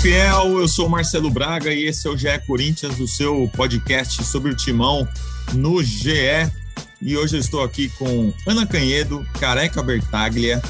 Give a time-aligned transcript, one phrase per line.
[0.00, 4.50] Fiel, eu sou Marcelo Braga e esse é o GE Corinthians, o seu podcast sobre
[4.50, 5.06] o timão
[5.52, 6.50] no GE.
[7.02, 10.62] E hoje eu estou aqui com Ana Canhedo, Careca Bertaglia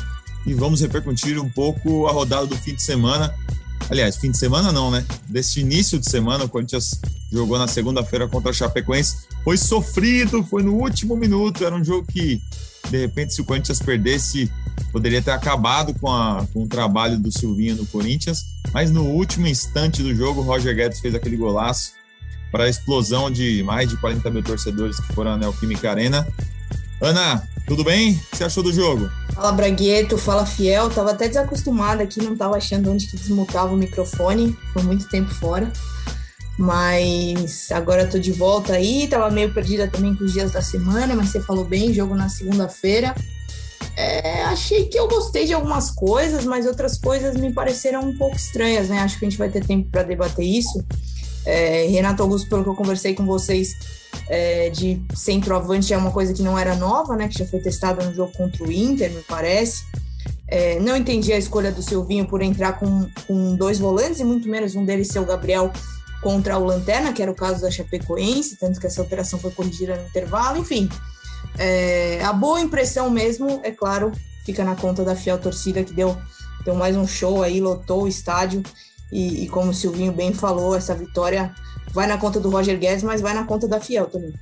[0.45, 3.33] e vamos repercutir um pouco a rodada do fim de semana.
[3.91, 5.05] Aliás, fim de semana não, né?
[5.29, 7.01] Desse início de semana, o Corinthians
[7.31, 9.27] jogou na segunda-feira contra a Chapecoense.
[9.43, 12.41] Foi sofrido, foi no último minuto, era um jogo que,
[12.89, 14.48] de repente, se o Corinthians perdesse,
[14.93, 19.48] poderia ter acabado com, a, com o trabalho do Silvinho no Corinthians, mas no último
[19.48, 21.93] instante do jogo, o Roger Guedes fez aquele golaço
[22.53, 26.27] para a explosão de mais de 40 mil torcedores que foram à Neoquímica Arena.
[27.01, 28.13] Ana, tudo bem?
[28.13, 29.11] O que você achou do jogo?
[29.35, 30.91] Fala Bragueto, fala Fiel.
[30.91, 34.55] Tava até desacostumada aqui, não tava achando onde que desmutava o microfone.
[34.75, 35.73] Foi muito tempo fora.
[36.59, 39.09] Mas agora tô de volta aí.
[39.09, 42.29] Tava meio perdida também com os dias da semana, mas você falou bem, jogo na
[42.29, 43.14] segunda-feira.
[43.97, 48.37] É, achei que eu gostei de algumas coisas, mas outras coisas me pareceram um pouco
[48.37, 48.98] estranhas, né?
[48.98, 50.85] Acho que a gente vai ter tempo para debater isso.
[51.44, 53.74] É, Renato Augusto, pelo que eu conversei com vocês,
[54.28, 57.28] é, de centroavante é uma coisa que não era nova, né?
[57.28, 59.84] Que já foi testada no jogo contra o Inter, me parece.
[60.46, 64.48] É, não entendi a escolha do Silvinho por entrar com, com dois volantes e muito
[64.48, 65.72] menos um deles ser o Gabriel
[66.20, 69.96] contra o Lanterna, que era o caso da Chapecoense, tanto que essa alteração foi corrigida
[69.96, 70.58] no intervalo.
[70.58, 70.88] Enfim,
[71.56, 74.12] é, a boa impressão mesmo, é claro,
[74.44, 76.16] fica na conta da fiel torcida que deu,
[76.64, 78.62] deu mais um show aí, lotou o estádio.
[79.12, 81.55] E, e, como o Silvinho bem falou, essa vitória
[81.92, 84.33] vai na conta do Roger Guedes, mas vai na conta da Fiel também.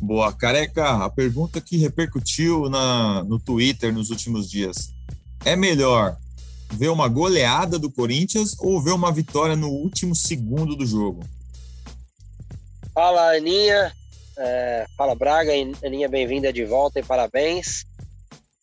[0.00, 4.92] Boa, careca, a pergunta que repercutiu na, no Twitter nos últimos dias.
[5.44, 6.16] É melhor
[6.72, 11.24] ver uma goleada do Corinthians ou ver uma vitória no último segundo do jogo?
[12.92, 13.92] Fala, Aninha.
[14.38, 17.86] É, fala Braga, Aninha, bem-vinda de volta e parabéns.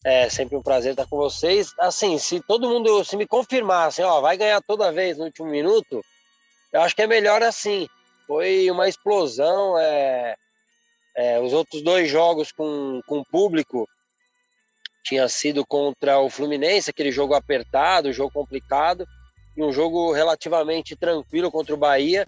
[0.04, 1.74] É sempre um prazer estar com vocês.
[1.80, 6.04] Assim, se todo mundo se me confirmasse, ó, vai ganhar toda vez no último minuto,
[6.74, 7.88] eu acho que é melhor assim.
[8.28, 9.78] Foi uma explosão.
[9.80, 10.36] É,
[11.16, 13.88] é, os outros dois jogos com, com público
[15.04, 19.06] tinha sido contra o Fluminense, aquele jogo apertado, jogo complicado,
[19.56, 22.26] e um jogo relativamente tranquilo contra o Bahia.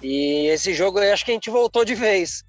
[0.00, 2.44] E esse jogo eu acho que a gente voltou de vez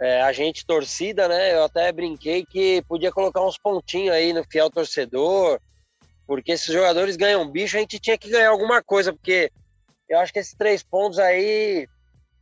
[0.00, 1.54] é, a gente torcida, né?
[1.54, 5.60] Eu até brinquei que podia colocar uns pontinhos aí no fiel torcedor,
[6.26, 9.52] porque esses jogadores ganham bicho, a gente tinha que ganhar alguma coisa, porque
[10.08, 11.86] eu acho que esses três pontos aí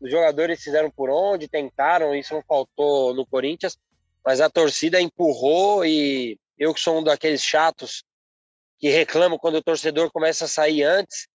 [0.00, 3.76] os jogadores fizeram por onde, tentaram, isso não faltou no Corinthians,
[4.24, 8.04] mas a torcida empurrou e eu que sou um daqueles chatos
[8.78, 11.26] que reclamam quando o torcedor começa a sair antes,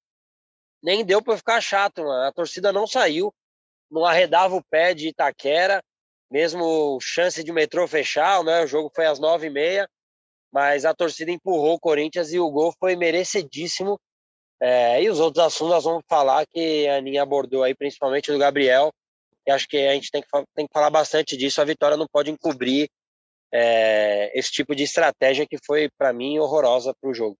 [0.81, 2.28] nem deu para ficar chato, mano.
[2.28, 3.33] a torcida não saiu,
[3.91, 5.83] não arredava o pé de Itaquera,
[6.33, 8.63] mesmo chance de metrô fechar, né?
[8.63, 9.88] O jogo foi às nove e meia,
[10.51, 13.99] mas a torcida empurrou o Corinthians e o gol foi merecidíssimo.
[14.59, 18.39] É, e os outros assuntos nós vamos falar que a Aninha abordou aí, principalmente do
[18.39, 18.91] Gabriel.
[19.45, 21.61] E acho que a gente tem que, tem que falar bastante disso.
[21.61, 22.89] A vitória não pode encobrir
[23.53, 27.38] é, esse tipo de estratégia que foi, para mim, horrorosa para o jogo.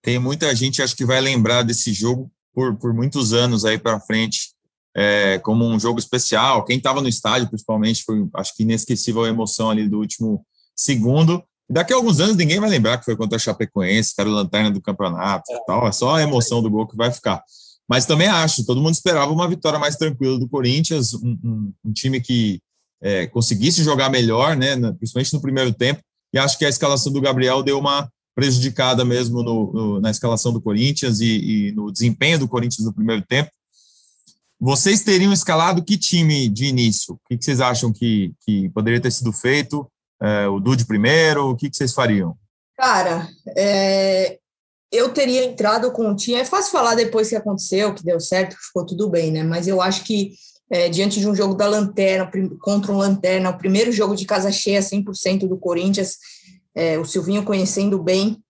[0.00, 4.00] Tem muita gente, acho que vai lembrar desse jogo por, por muitos anos aí para
[4.00, 4.56] frente
[4.98, 6.64] é, como um jogo especial.
[6.64, 10.44] Quem estava no estádio, principalmente, foi, acho que, inesquecível a emoção ali do último
[10.74, 11.40] segundo.
[11.70, 14.32] Daqui a alguns anos ninguém vai lembrar que foi contra a Chapecoense, que era o
[14.32, 15.86] lanterna do campeonato e tal.
[15.86, 17.40] É só a emoção do gol que vai ficar.
[17.88, 21.92] Mas também acho, todo mundo esperava uma vitória mais tranquila do Corinthians, um, um, um
[21.92, 22.60] time que
[23.00, 26.00] é, conseguisse jogar melhor, né, principalmente no primeiro tempo.
[26.34, 30.52] E acho que a escalação do Gabriel deu uma prejudicada mesmo no, no, na escalação
[30.52, 33.50] do Corinthians e, e, no desempenho do Corinthians no primeiro tempo.
[34.60, 37.14] Vocês teriam escalado que time de início?
[37.14, 39.88] O que vocês acham que, que poderia ter sido feito?
[40.20, 41.50] É, o Dude primeiro?
[41.50, 42.36] O que, que vocês fariam?
[42.76, 44.38] Cara, é,
[44.90, 46.38] eu teria entrado com o time.
[46.38, 49.44] É fácil falar depois que aconteceu, que deu certo, que ficou tudo bem, né?
[49.44, 50.32] Mas eu acho que
[50.70, 52.30] é, diante de um jogo da Lanterna,
[52.60, 56.16] contra um Lanterna, o primeiro jogo de casa cheia, 100% do Corinthians,
[56.74, 58.42] é, o Silvinho conhecendo bem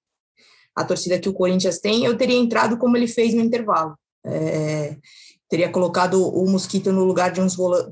[0.74, 3.94] a torcida que o Corinthians tem, eu teria entrado como ele fez no intervalo.
[4.24, 4.96] É,
[5.48, 7.40] teria colocado o Mosquito no lugar de,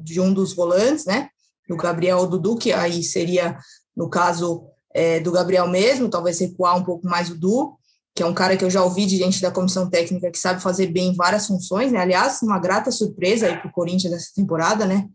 [0.03, 1.29] de um dos volantes, né?
[1.69, 3.59] Do Gabriel ou do Duque, aí seria,
[3.97, 4.65] no caso
[4.95, 7.77] é, do Gabriel mesmo, talvez recuar um pouco mais o Du,
[8.15, 10.63] que é um cara que eu já ouvi de gente da comissão técnica que sabe
[10.63, 11.99] fazer bem várias funções, né?
[11.99, 15.07] Aliás, uma grata surpresa aí para o Corinthians nessa temporada, né?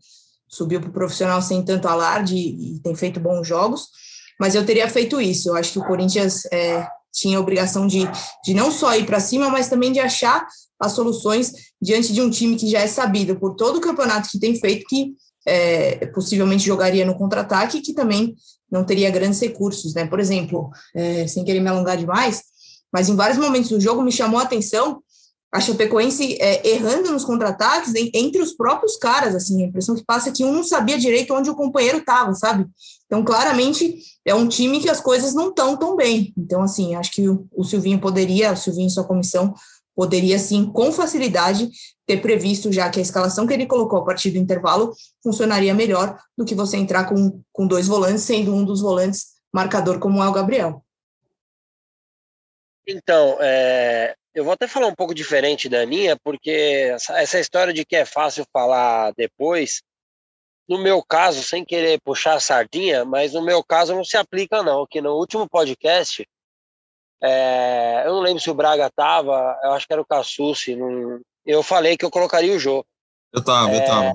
[0.48, 3.88] Subiu para o profissional sem tanto alarde e, e, tem feito bons jogos,
[4.38, 5.48] mas eu teria feito isso.
[5.48, 8.08] Eu acho que o Corinthians é, tinha a obrigação de,
[8.44, 10.46] de não só ir para cima, mas também de achar
[10.80, 14.38] as soluções diante de um time que já é sabido por todo o campeonato que
[14.38, 15.14] tem feito que
[15.46, 18.34] é, possivelmente jogaria no contra-ataque que também
[18.70, 20.06] não teria grandes recursos, né?
[20.06, 22.42] Por exemplo, é, sem querer me alongar demais,
[22.92, 25.02] mas em vários momentos do jogo me chamou a atenção
[25.52, 30.30] a Chapecoense é, errando nos contra-ataques entre os próprios caras, assim, a impressão que passa
[30.30, 32.66] é que um não sabia direito onde o companheiro estava, sabe?
[33.12, 36.32] Então, claramente, é um time que as coisas não estão tão bem.
[36.34, 39.52] Então, assim, acho que o, Silvinho poderia, o Silvinho e sua comissão,
[39.94, 41.68] poderia, sim, com facilidade,
[42.06, 46.18] ter previsto já que a escalação que ele colocou a partir do intervalo funcionaria melhor
[46.38, 50.26] do que você entrar com, com dois volantes, sendo um dos volantes marcador como é
[50.26, 50.82] o Gabriel.
[52.88, 57.74] Então, é, eu vou até falar um pouco diferente da Aninha, porque essa, essa história
[57.74, 59.82] de que é fácil falar depois,
[60.68, 64.62] no meu caso, sem querer puxar a sardinha, mas no meu caso não se aplica
[64.62, 66.26] não, que no último podcast,
[67.22, 70.76] é, eu não lembro se o Braga tava, eu acho que era o Cassucci,
[71.44, 72.84] eu falei que eu colocaria o Jô.
[73.32, 74.12] Eu tava, é, eu tava.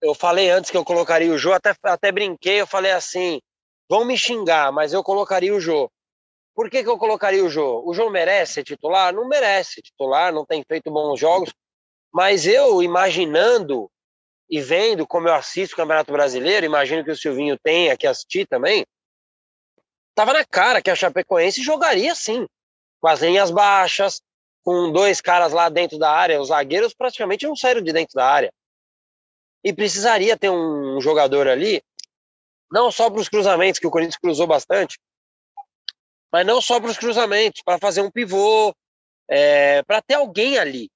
[0.00, 3.40] Eu falei antes que eu colocaria o Jô, até, até brinquei, eu falei assim,
[3.88, 5.90] vão me xingar, mas eu colocaria o Jô.
[6.54, 7.82] Por que, que eu colocaria o Jô?
[7.86, 9.14] O Jô merece ser titular?
[9.14, 11.52] Não merece titular, não tem feito bons jogos.
[12.12, 13.88] Mas eu, imaginando
[14.50, 18.46] e vendo como eu assisto o Campeonato Brasileiro, imagino que o Silvinho tenha que assistir
[18.46, 18.86] também,
[20.14, 22.46] tava na cara que a Chapecoense jogaria sim,
[23.00, 24.20] com as linhas baixas,
[24.62, 28.26] com dois caras lá dentro da área, os zagueiros praticamente não saíram de dentro da
[28.26, 28.52] área.
[29.62, 31.82] E precisaria ter um jogador ali,
[32.70, 34.98] não só para os cruzamentos, que o Corinthians cruzou bastante,
[36.32, 38.74] mas não só para os cruzamentos, para fazer um pivô,
[39.28, 40.90] é, para ter alguém ali.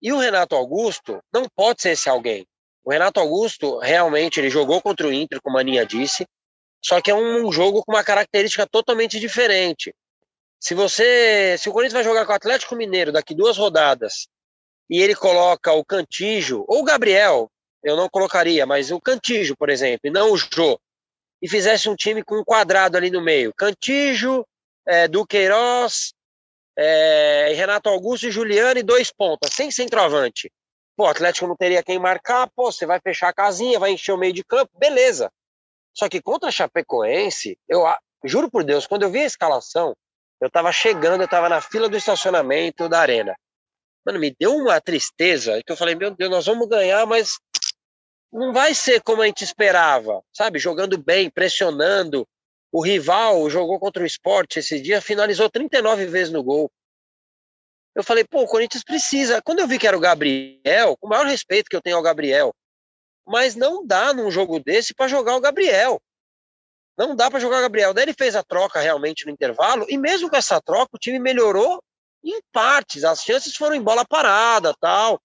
[0.00, 2.46] E o Renato Augusto não pode ser esse alguém.
[2.84, 6.26] O Renato Augusto realmente ele jogou contra o Inter, como a Aninha disse,
[6.84, 9.94] só que é um jogo com uma característica totalmente diferente.
[10.60, 14.28] Se você, se o Corinthians vai jogar com o Atlético Mineiro daqui duas rodadas
[14.90, 17.50] e ele coloca o Cantijo ou o Gabriel,
[17.82, 20.78] eu não colocaria, mas o Cantijo, por exemplo, e não o Jô,
[21.40, 23.52] e fizesse um time com um quadrado ali no meio.
[23.54, 24.46] Cantijo,
[24.86, 26.12] é, Duqueiroz,
[26.76, 30.50] é, Renato Augusto e Juliano e dois pontas, sem centroavante.
[30.96, 34.12] Pô, o Atlético não teria quem marcar, pô, você vai fechar a casinha, vai encher
[34.12, 35.30] o meio de campo, beleza.
[35.92, 37.84] Só que contra a Chapecoense, eu
[38.24, 39.96] juro por Deus, quando eu vi a escalação,
[40.40, 43.34] eu tava chegando, eu tava na fila do estacionamento da arena.
[44.04, 47.38] Mano, me deu uma tristeza, que eu falei, meu Deus, nós vamos ganhar, mas
[48.32, 50.58] não vai ser como a gente esperava, sabe?
[50.58, 52.26] Jogando bem, pressionando.
[52.70, 56.70] O rival jogou contra o esporte esse dia, finalizou 39 vezes no gol.
[57.94, 59.40] Eu falei, pô, o Corinthians precisa.
[59.42, 62.02] Quando eu vi que era o Gabriel, com o maior respeito que eu tenho ao
[62.02, 62.52] Gabriel,
[63.26, 66.00] mas não dá num jogo desse para jogar o Gabriel.
[66.96, 67.94] Não dá para jogar o Gabriel.
[67.94, 71.18] Daí ele fez a troca realmente no intervalo, e mesmo com essa troca, o time
[71.18, 71.82] melhorou
[72.22, 73.04] em partes.
[73.04, 75.20] As chances foram em bola parada, tal.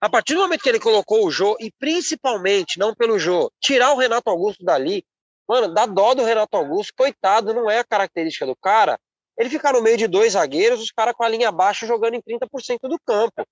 [0.00, 3.92] A partir do momento que ele colocou o Jô, e principalmente, não pelo Jô, tirar
[3.92, 5.04] o Renato Augusto dali,
[5.48, 8.98] mano, dá dó do Renato Augusto, coitado, não é a característica do cara.
[9.38, 12.22] Ele ficar no meio de dois zagueiros, os caras com a linha baixa jogando em
[12.22, 13.44] 30% do campo.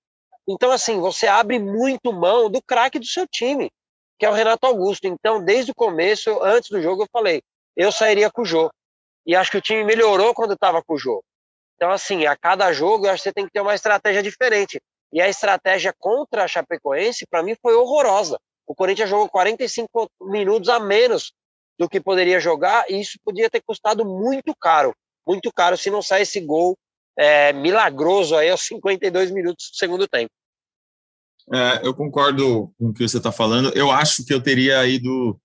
[0.47, 3.71] Então, assim, você abre muito mão do craque do seu time,
[4.19, 5.05] que é o Renato Augusto.
[5.05, 7.41] Então, desde o começo, antes do jogo, eu falei,
[7.75, 8.69] eu sairia com o Jô.
[9.25, 11.23] E acho que o time melhorou quando estava com o Jô.
[11.75, 14.79] Então, assim, a cada jogo, eu acho que você tem que ter uma estratégia diferente.
[15.11, 18.37] E a estratégia contra a Chapecoense, para mim, foi horrorosa.
[18.67, 21.33] O Corinthians jogou 45 minutos a menos
[21.77, 24.93] do que poderia jogar, e isso podia ter custado muito caro.
[25.27, 26.77] Muito caro se não sair esse gol
[27.17, 30.31] é, milagroso aí aos 52 minutos do segundo tempo.
[31.53, 33.71] É, eu concordo com o que você está falando.
[33.75, 35.39] Eu acho que eu teria ido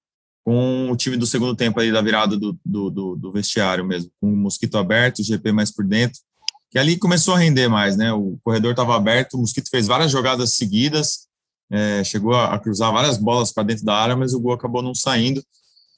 [0.44, 4.10] com o time do segundo tempo aí da virada do, do, do, do vestiário mesmo,
[4.20, 6.20] com o mosquito aberto, o GP mais por dentro
[6.70, 8.12] que ali começou a render mais, né?
[8.12, 11.26] O corredor estava aberto, o Mosquito fez várias jogadas seguidas,
[11.70, 14.82] é, chegou a, a, cruzar várias bolas para dentro da área, mas o gol acabou
[14.82, 15.42] não saindo.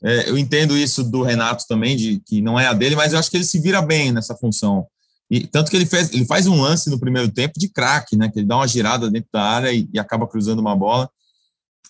[0.02, 3.18] É, eu entendo isso do Renato também, de que não é a dele, mas eu
[3.18, 4.86] acho que ele se vira bem nessa função.
[5.30, 8.30] E tanto que ele fez, ele faz um lance no primeiro tempo de craque, né?
[8.30, 11.10] Que ele dá uma girada dentro da área e, e acaba cruzando uma bola.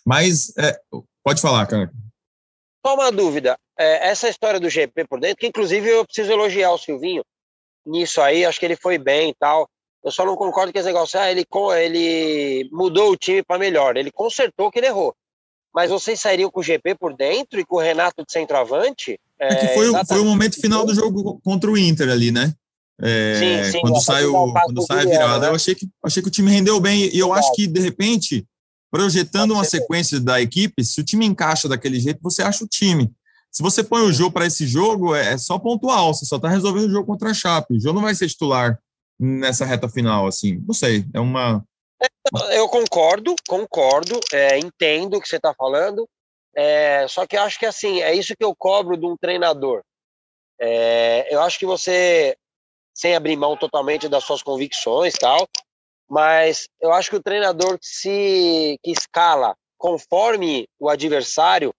[0.05, 0.79] Mas é,
[1.23, 1.91] pode falar, cara.
[2.85, 3.57] Só uma dúvida.
[3.79, 7.23] É, essa história do GP por dentro, que inclusive eu preciso elogiar o Silvinho,
[7.87, 9.69] nisso aí, acho que ele foi bem e tal.
[10.03, 11.45] Eu só não concordo com esse negócio, ah, ele,
[11.77, 15.15] ele mudou o time para melhor, ele consertou que ele errou.
[15.75, 19.19] Mas vocês sairiam com o GP por dentro e com o Renato de centroavante?
[19.39, 22.53] É, é que foi, foi o momento final do jogo contra o Inter ali, né?
[23.01, 25.49] É, sim, sim, quando sai, o, quando sai a virada, né?
[25.49, 28.45] eu achei que, achei que o time rendeu bem, e eu acho que, de repente,
[28.91, 33.13] projetando uma sequência da equipe, se o time encaixa daquele jeito, você acha o time.
[33.51, 36.49] Se você põe o jogo para esse jogo, é, é só pontual, você só está
[36.49, 37.77] resolvendo o jogo contra a Chape.
[37.77, 38.79] O jogo não vai ser titular
[39.19, 40.63] nessa reta final, assim.
[40.67, 41.65] Não sei, é uma.
[42.53, 46.09] Eu concordo, concordo, é, entendo o que você está falando,
[46.55, 49.83] é, só que eu acho que assim, é isso que eu cobro de um treinador.
[50.61, 52.37] É, eu acho que você
[52.99, 55.49] sem abrir mão totalmente das suas convicções tal.
[56.09, 61.73] Mas eu acho que o treinador que se que escala conforme o adversário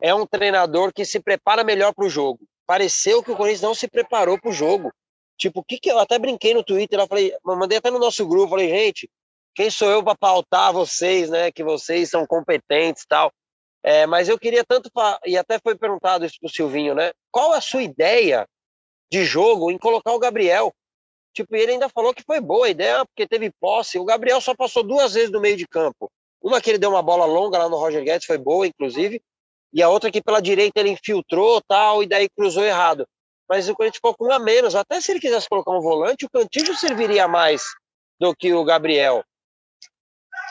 [0.00, 2.40] é um treinador que se prepara melhor para o jogo.
[2.66, 4.92] Pareceu que o Corinthians não se preparou para o jogo.
[5.36, 8.24] Tipo, o que que eu até brinquei no Twitter, eu falei, mandei até no nosso
[8.26, 9.10] grupo, falei, gente,
[9.54, 11.50] quem sou eu para pautar vocês, né?
[11.52, 13.32] Que vocês são competentes, tal.
[13.82, 14.90] É, mas eu queria tanto
[15.26, 17.12] e até foi perguntado isso pro Silvinho, né?
[17.30, 18.46] Qual a sua ideia
[19.12, 20.72] de jogo em colocar o Gabriel?
[21.34, 23.98] Tipo, ele ainda falou que foi boa a ideia, porque teve posse.
[23.98, 26.10] O Gabriel só passou duas vezes no meio de campo.
[26.40, 29.20] Uma que ele deu uma bola longa lá no Roger Guedes, foi boa, inclusive,
[29.72, 33.06] e a outra que pela direita ele infiltrou tal, e daí cruzou errado.
[33.48, 34.74] Mas o Corinthians ficou com um a menos.
[34.74, 37.64] Até se ele quisesse colocar um volante, o Cantillo serviria mais
[38.20, 39.24] do que o Gabriel.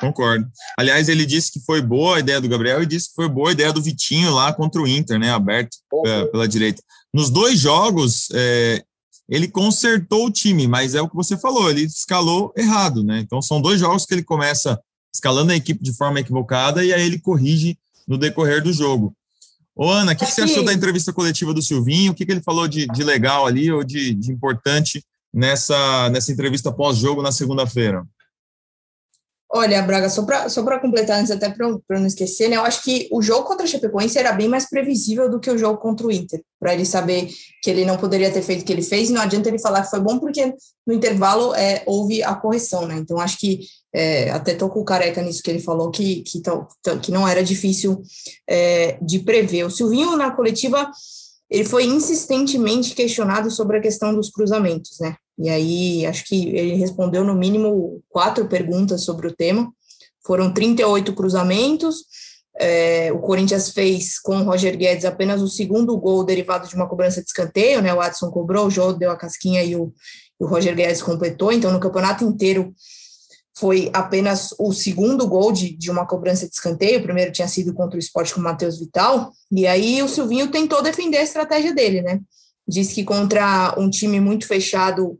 [0.07, 0.47] Concordo.
[0.77, 3.49] Aliás, ele disse que foi boa a ideia do Gabriel e disse que foi boa
[3.49, 5.31] a ideia do Vitinho lá contra o Inter, né?
[5.31, 6.31] Aberto uhum.
[6.31, 6.81] pela direita.
[7.13, 8.83] Nos dois jogos, é,
[9.29, 13.19] ele consertou o time, mas é o que você falou, ele escalou errado, né?
[13.19, 14.79] Então são dois jogos que ele começa
[15.13, 19.15] escalando a equipe de forma equivocada e aí ele corrige no decorrer do jogo.
[19.75, 22.11] Ô, Ana, o que, que, você achou da entrevista coletiva do Silvinho?
[22.11, 26.31] O que, que ele falou de, de legal ali ou de, de importante nessa, nessa
[26.31, 28.05] entrevista pós-jogo na segunda-feira?
[29.55, 32.55] Olha, Braga, só para completar antes, até para não esquecer, né?
[32.55, 35.57] Eu acho que o jogo contra a Chapecoense era bem mais previsível do que o
[35.59, 37.29] jogo contra o Inter, para ele saber
[37.61, 39.91] que ele não poderia ter feito o que ele fez, não adianta ele falar que
[39.91, 40.55] foi bom, porque
[40.87, 42.95] no intervalo é, houve a correção, né?
[42.97, 43.59] Então, acho que
[43.93, 46.41] é, até tô com o careca nisso que ele falou, que, que,
[47.03, 48.01] que não era difícil
[48.49, 49.65] é, de prever.
[49.65, 50.89] O Silvinho, na coletiva,
[51.47, 55.15] ele foi insistentemente questionado sobre a questão dos cruzamentos, né?
[55.37, 59.71] E aí, acho que ele respondeu no mínimo quatro perguntas sobre o tema.
[60.25, 62.05] Foram 38 cruzamentos.
[62.59, 66.87] É, o Corinthians fez com o Roger Guedes apenas o segundo gol derivado de uma
[66.87, 67.93] cobrança de escanteio, né?
[67.93, 69.91] O Adson cobrou, o Jô deu a casquinha e o,
[70.39, 71.51] o Roger Guedes completou.
[71.51, 72.73] Então, no campeonato inteiro,
[73.55, 76.99] foi apenas o segundo gol de, de uma cobrança de escanteio.
[76.99, 79.31] O primeiro tinha sido contra o esporte com o Matheus Vital.
[79.51, 82.19] E aí o Silvinho tentou defender a estratégia dele, né?
[82.67, 85.19] Diz que contra um time muito fechado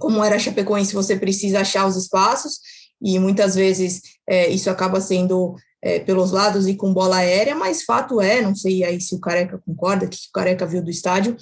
[0.00, 2.58] como era Chapecoense, você precisa achar os espaços,
[3.00, 7.84] e muitas vezes é, isso acaba sendo é, pelos lados e com bola aérea, mas
[7.84, 11.36] fato é, não sei aí se o Careca concorda, que o Careca viu do estádio,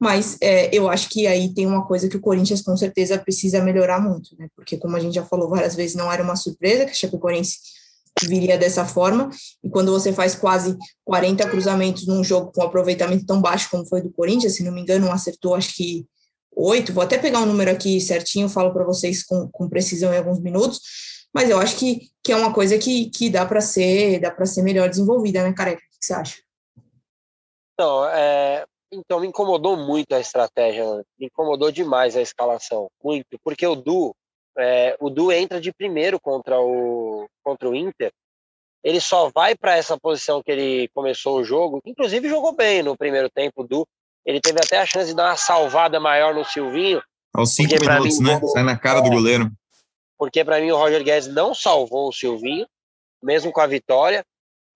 [0.00, 3.62] mas é, eu acho que aí tem uma coisa que o Corinthians com certeza precisa
[3.62, 4.48] melhorar muito, né?
[4.54, 7.58] Porque como a gente já falou várias vezes, não era uma surpresa que a Chapecoense
[8.24, 9.30] viria dessa forma,
[9.62, 14.00] e quando você faz quase 40 cruzamentos num jogo com aproveitamento tão baixo como foi
[14.02, 16.06] do Corinthians, se não me engano, acertou acho que
[16.58, 20.18] oito, vou até pegar um número aqui certinho, falo para vocês com, com precisão em
[20.18, 20.80] alguns minutos,
[21.32, 24.46] mas eu acho que, que é uma coisa que, que dá para ser dá para
[24.46, 25.80] ser melhor desenvolvida, né, Careca?
[25.80, 26.42] O que você acha?
[27.74, 31.02] Então, é, então me incomodou muito a estratégia, né?
[31.18, 34.14] me incomodou demais a escalação, muito, porque o Du,
[34.58, 38.12] é, o Du entra de primeiro contra o contra o Inter,
[38.82, 42.96] ele só vai para essa posição que ele começou o jogo, inclusive jogou bem no
[42.96, 43.86] primeiro tempo, o Du,
[44.24, 47.02] ele teve até a chance de dar uma salvada maior no Silvinho.
[47.34, 48.40] Aos cinco minutos, mim, né?
[48.52, 49.50] Sai na cara do goleiro.
[50.18, 52.66] Porque para mim o Roger Guedes não salvou o Silvinho,
[53.22, 54.24] mesmo com a vitória.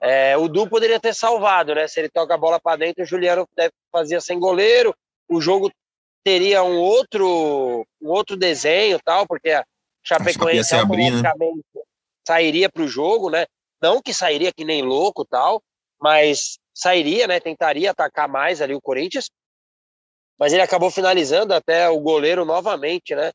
[0.00, 1.86] É, o Du poderia ter salvado, né?
[1.86, 4.94] Se ele toca a bola para dentro, o Juliano deve, fazia sem goleiro.
[5.28, 5.70] O jogo
[6.24, 9.64] teria um outro, um outro desenho, tal, porque a
[10.04, 11.30] Chapecoense abrir, né?
[12.26, 13.46] sairia para o jogo, né?
[13.80, 15.62] Não que sairia que nem louco, tal,
[16.00, 17.40] mas sairia, né?
[17.40, 19.30] Tentaria atacar mais ali o Corinthians
[20.42, 23.30] mas ele acabou finalizando até o goleiro novamente, né?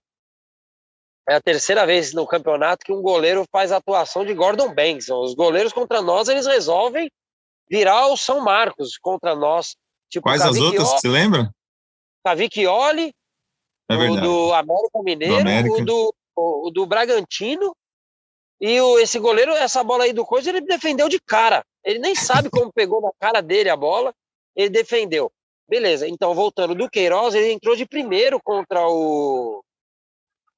[1.29, 5.07] É a terceira vez no campeonato que um goleiro faz a atuação de Gordon Banks.
[5.07, 7.09] Os goleiros contra nós, eles resolvem
[7.69, 9.77] virar o São Marcos contra nós.
[10.09, 11.49] Tipo, Quais as outras, você lembra?
[12.25, 13.13] Cavicchioli,
[13.89, 15.75] é o do América Mineiro, do América.
[15.75, 17.73] O, do, o, do Bragantino.
[18.59, 21.63] E o, esse goleiro, essa bola aí do Coisa, ele defendeu de cara.
[21.83, 24.13] Ele nem sabe como pegou na cara dele a bola,
[24.55, 25.31] ele defendeu.
[25.69, 29.61] Beleza, então voltando do Queiroz, ele entrou de primeiro contra o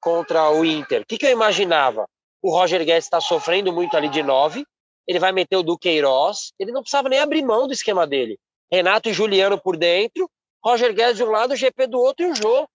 [0.00, 1.02] contra o Inter.
[1.02, 2.08] O que, que eu imaginava?
[2.42, 4.64] O Roger Guedes está sofrendo muito ali de nove,
[5.06, 8.38] ele vai meter o Duqueiroz, ele não precisava nem abrir mão do esquema dele.
[8.72, 10.30] Renato e Juliano por dentro,
[10.64, 12.66] Roger Guedes de um lado, o GP do outro e o Jô.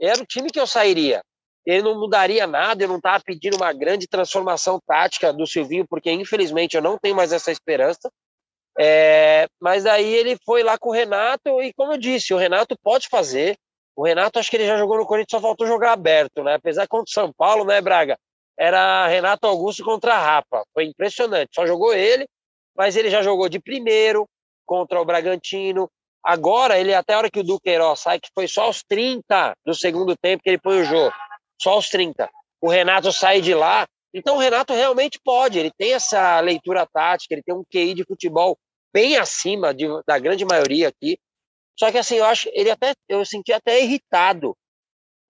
[0.00, 1.22] Era o time que eu sairia.
[1.68, 6.10] Ele não mudaria nada, eu não estava pedindo uma grande transformação tática do Silvinho, porque
[6.10, 8.10] infelizmente eu não tenho mais essa esperança.
[8.80, 12.74] É, mas aí ele foi lá com o Renato e, como eu disse, o Renato
[12.82, 13.54] pode fazer.
[13.94, 16.54] O Renato, acho que ele já jogou no Corinthians, só faltou jogar aberto, né?
[16.54, 18.16] Apesar contra o São Paulo, né, Braga?
[18.58, 20.64] Era Renato Augusto contra a Rapa.
[20.72, 21.50] Foi impressionante.
[21.54, 22.26] Só jogou ele,
[22.74, 24.26] mas ele já jogou de primeiro
[24.64, 25.86] contra o Bragantino.
[26.24, 29.74] Agora, ele até a hora que o Duqueiroz sai, que foi só aos 30 do
[29.74, 31.12] segundo tempo que ele põe o jogo.
[31.60, 32.28] Só aos 30.
[32.60, 33.86] O Renato sai de lá.
[34.12, 38.04] Então o Renato realmente pode, ele tem essa leitura tática, ele tem um QI de
[38.04, 38.56] futebol
[38.92, 41.18] bem acima de, da grande maioria aqui.
[41.78, 44.56] Só que assim, eu acho, ele até, eu senti até irritado.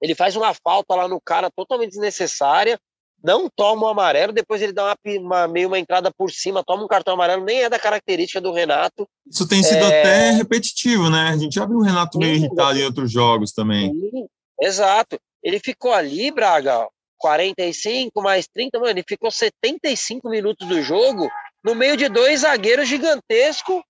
[0.00, 2.78] Ele faz uma falta lá no cara totalmente desnecessária,
[3.22, 6.84] não toma o amarelo, depois ele dá uma, uma, meio uma entrada por cima, toma
[6.84, 9.08] um cartão amarelo, nem é da característica do Renato.
[9.26, 10.00] Isso tem sido é...
[10.00, 11.30] até repetitivo, né?
[11.30, 13.92] A gente já viu o Renato meio irritado em outros jogos também.
[13.92, 14.26] Sim,
[14.60, 15.18] exato.
[15.42, 21.28] Ele ficou ali, Braga, 45 mais 30, mano, ele ficou 75 minutos do jogo
[21.62, 23.82] no meio de dois zagueiros gigantescos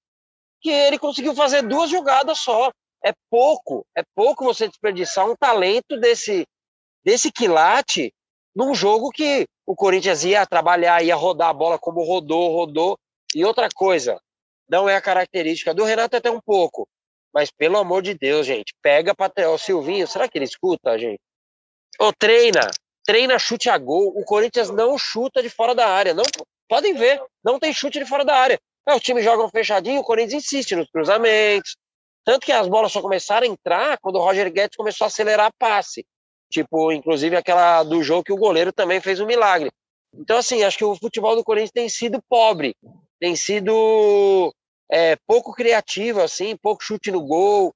[0.60, 2.72] que ele conseguiu fazer duas jogadas só.
[3.04, 6.44] É pouco, é pouco você desperdiçar um talento desse,
[7.04, 8.12] desse quilate
[8.54, 12.98] num jogo que o Corinthians ia trabalhar, ia rodar a bola como rodou, rodou.
[13.34, 14.18] E outra coisa,
[14.68, 16.88] não é a característica do Renato até um pouco,
[17.32, 21.20] mas pelo amor de Deus, gente, pega para o Silvinho, será que ele escuta, gente?
[21.98, 22.70] Ou treina,
[23.04, 24.12] treina chute a gol.
[24.16, 26.24] O Corinthians não chuta de fora da área, não
[26.68, 28.58] podem ver, não tem chute de fora da área.
[28.88, 31.76] É, os times jogam fechadinho, o Corinthians insiste nos cruzamentos.
[32.24, 35.52] Tanto que as bolas só começaram a entrar quando o Roger Guedes começou a acelerar
[35.58, 36.04] passe.
[36.50, 39.70] Tipo, inclusive aquela do jogo que o goleiro também fez um milagre.
[40.14, 42.74] Então, assim, acho que o futebol do Corinthians tem sido pobre,
[43.20, 44.52] tem sido
[44.90, 47.72] é, pouco criativo, assim, pouco chute no gol.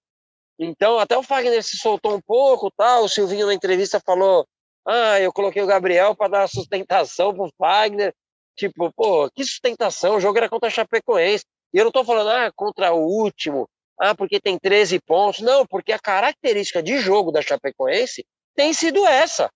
[0.65, 3.05] Então, até o Fagner se soltou um pouco, tal.
[3.05, 4.47] O Silvinho na entrevista falou:
[4.87, 8.15] Ah, eu coloquei o Gabriel para dar sustentação pro Fagner.
[8.57, 10.17] Tipo, pô, que sustentação?
[10.17, 11.45] O jogo era contra a Chapecoense.
[11.75, 15.41] E eu não tô falando, ah, contra o último, ah, porque tem 13 pontos.
[15.41, 19.51] Não, porque a característica de jogo da Chapecoense tem sido essa.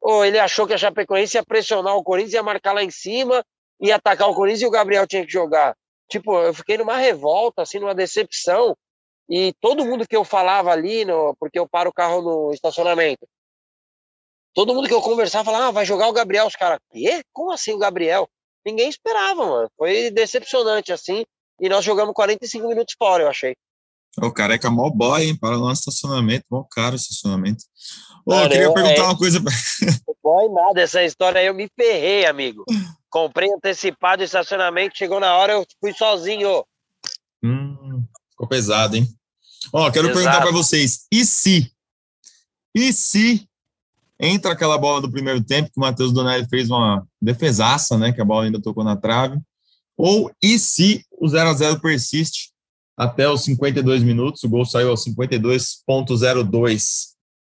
[0.00, 3.44] Ou ele achou que a Chapecoense ia pressionar o Corinthians, ia marcar lá em cima,
[3.80, 5.76] ia atacar o Corinthians e o Gabriel tinha que jogar.
[6.10, 8.76] Tipo, eu fiquei numa revolta, assim, numa decepção.
[9.28, 13.26] E todo mundo que eu falava ali, no, porque eu paro o carro no estacionamento,
[14.54, 16.46] todo mundo que eu conversava falava, ah, vai jogar o Gabriel.
[16.46, 17.22] Os caras, quê?
[17.32, 18.28] Como assim o Gabriel?
[18.66, 19.70] Ninguém esperava, mano.
[19.76, 21.24] Foi decepcionante, assim.
[21.60, 23.54] E nós jogamos 45 minutos fora, eu achei.
[24.20, 25.36] O careca é mó boy, hein?
[25.36, 27.64] Para lá no estacionamento, mó caro o estacionamento.
[28.26, 29.40] Ô, eu queria eu, perguntar é, uma coisa.
[30.22, 32.64] Boy nada, essa história aí eu me ferrei, amigo.
[33.08, 36.64] Comprei antecipado o estacionamento, chegou na hora, eu fui sozinho.
[37.42, 37.97] Hum,
[38.38, 39.08] ficou pesado, hein?
[39.72, 40.18] Ó, quero Exato.
[40.18, 41.72] perguntar para vocês, e se?
[42.74, 43.44] E se
[44.20, 48.12] entra aquela bola do primeiro tempo, que o Matheus Donelli fez uma defesaça, né?
[48.12, 49.36] Que a bola ainda tocou na trave.
[49.96, 52.52] Ou e se o 0 a 0 persiste
[52.96, 56.84] até os 52 minutos, o gol saiu aos 52.02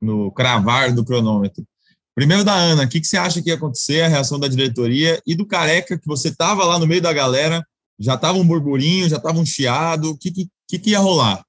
[0.02, 1.66] no cravar do cronômetro.
[2.14, 5.22] Primeiro da Ana, o que, que você acha que ia acontecer, a reação da diretoria
[5.28, 7.62] e do Careca, que você estava lá no meio da galera,
[8.00, 11.44] já estava um burburinho, já estava um chiado, o que, que, que ia rolar?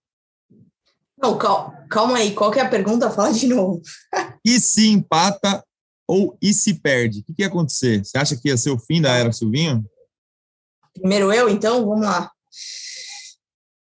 [1.18, 3.10] Não, calma, calma aí, qual que é a pergunta?
[3.12, 3.80] Fala de novo.
[4.44, 5.64] e se empata
[6.06, 7.20] ou e se perde?
[7.20, 8.04] O que, que ia acontecer?
[8.04, 9.84] Você acha que ia ser o fim da era Silvinho?
[10.94, 12.30] Primeiro eu, então, vamos lá.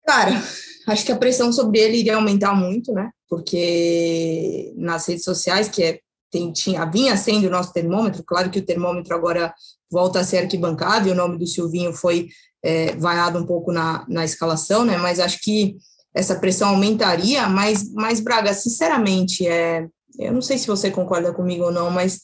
[0.06, 0.42] Cara,
[0.86, 3.10] acho que a pressão sobre ele iria aumentar muito, né?
[3.28, 6.00] Porque nas redes sociais, que é,
[6.34, 9.54] tem, tinha, vinha sendo o nosso termômetro, claro que o termômetro agora
[9.88, 12.28] volta a ser arquibancado e o nome do Silvinho foi
[12.60, 14.96] é, vaiado um pouco na, na escalação, né?
[14.96, 15.76] Mas acho que
[16.12, 19.86] essa pressão aumentaria, mas, mas Braga, sinceramente, é,
[20.18, 22.20] eu não sei se você concorda comigo ou não, mas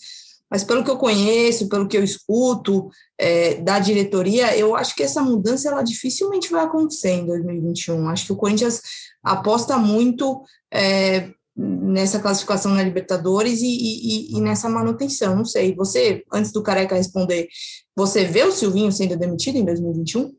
[0.51, 5.03] mas pelo que eu conheço, pelo que eu escuto é, da diretoria, eu acho que
[5.05, 8.09] essa mudança ela dificilmente vai acontecer em 2021.
[8.09, 8.83] Acho que o Corinthians
[9.23, 10.43] aposta muito
[10.75, 15.37] é, nessa classificação na Libertadores e, e, e, nessa manutenção.
[15.37, 17.49] Não sei, você, antes do Careca responder,
[17.97, 20.33] você vê o Silvinho sendo demitido em 2021?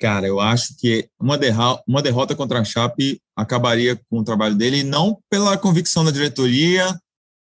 [0.00, 4.56] Cara, eu acho que uma, derra uma derrota contra a Chape acabaria com o trabalho
[4.56, 6.98] dele, não pela convicção da diretoria,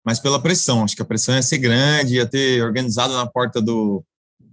[0.05, 0.85] mas pela pressão.
[0.85, 4.05] Acho que a pressão ia ser grande, ia ter organizado na porta do,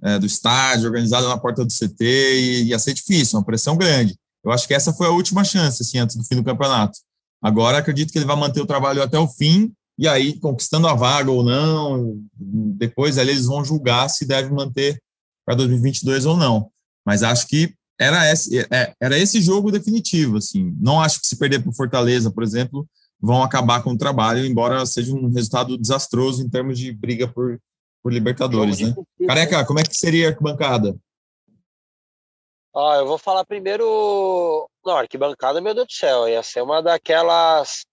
[0.04, 4.16] é, do estádio, organizado na porta do CT, e ia ser difícil, uma pressão grande.
[4.44, 6.98] Eu acho que essa foi a última chance, assim, antes do fim do campeonato.
[7.42, 10.94] Agora, acredito que ele vai manter o trabalho até o fim, e aí, conquistando a
[10.94, 15.02] vaga ou não, depois ali eles vão julgar se deve manter
[15.46, 16.72] para 2022 ou não.
[17.06, 20.76] Mas acho que era esse, é, era esse jogo definitivo, assim.
[20.80, 22.88] Não acho que se perder para o Fortaleza, por exemplo,
[23.20, 27.60] vão acabar com o trabalho, embora seja um resultado desastroso em termos de briga por,
[28.02, 28.96] por Libertadores, né?
[29.28, 30.98] Careca, como é que seria a arquibancada?
[32.76, 34.68] Ah, eu vou falar primeiro.
[34.86, 37.86] Não, arquibancada, meu Deus do céu, ia ser uma daquelas.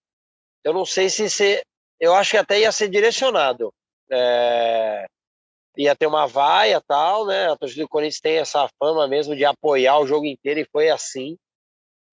[0.63, 1.63] Eu não sei se ser.
[1.99, 3.73] Eu acho que até ia ser direcionado.
[4.11, 5.05] É...
[5.77, 7.51] Ia ter uma vaia tal, né?
[7.51, 10.89] A torcida do Corinthians tem essa fama mesmo de apoiar o jogo inteiro e foi
[10.89, 11.37] assim.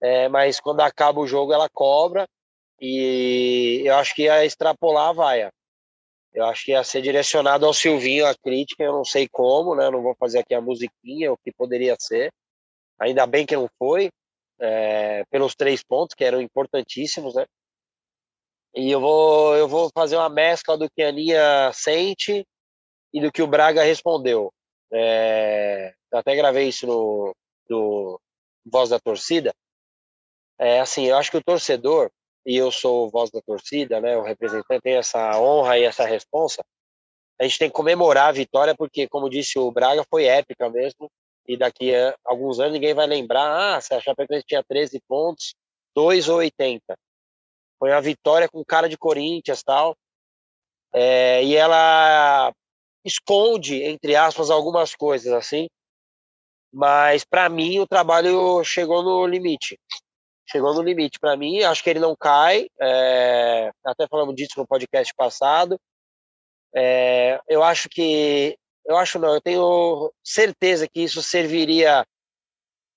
[0.00, 2.26] é, mas quando acaba o jogo ela cobra
[2.80, 5.52] e eu acho que ia extrapolar a vaia.
[6.34, 9.90] Eu acho que ia ser direcionado ao Silvinho a crítica, eu não sei como, né?
[9.90, 12.30] Não vou fazer aqui a musiquinha, o que poderia ser.
[12.98, 14.10] Ainda bem que não foi,
[14.60, 17.46] é, pelos três pontos, que eram importantíssimos, né?
[18.74, 22.46] E eu vou, eu vou fazer uma mescla do que a Aninha sente
[23.12, 24.52] e do que o Braga respondeu.
[24.92, 27.34] É, até gravei isso no,
[27.68, 28.20] no
[28.64, 29.54] Voz da Torcida.
[30.58, 32.10] É, assim, eu acho que o torcedor,
[32.44, 36.64] e eu sou voz da torcida, né, o representante tem essa honra e essa responsa,
[37.38, 41.10] a gente tem que comemorar a vitória, porque, como disse o Braga, foi épica mesmo,
[41.48, 45.54] e daqui a alguns anos ninguém vai lembrar, ah, se a Chapecoense tinha 13 pontos,
[45.94, 46.82] 2 ou 80.
[47.78, 49.96] Foi uma vitória com cara de Corinthians tal,
[50.92, 52.52] é, e ela
[53.04, 55.68] esconde, entre aspas, algumas coisas, assim,
[56.72, 59.78] mas para mim o trabalho chegou no limite
[60.48, 61.62] chegou no limite para mim.
[61.62, 62.68] Acho que ele não cai.
[62.80, 65.78] É, até falamos disso no podcast passado.
[66.74, 72.06] É, eu acho que, eu acho não, eu tenho certeza que isso serviria,